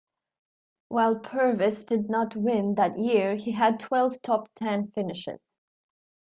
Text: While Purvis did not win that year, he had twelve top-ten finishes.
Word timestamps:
While 0.87 1.19
Purvis 1.19 1.83
did 1.83 2.09
not 2.09 2.35
win 2.35 2.73
that 2.73 2.97
year, 2.97 3.35
he 3.35 3.51
had 3.51 3.79
twelve 3.79 4.19
top-ten 4.23 4.87
finishes. 4.93 5.47